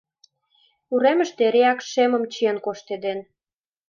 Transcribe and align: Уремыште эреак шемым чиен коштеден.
Уремыште 0.93 1.41
эреак 1.47 1.79
шемым 1.91 2.23
чиен 2.31 2.57
коштеден. 2.65 3.19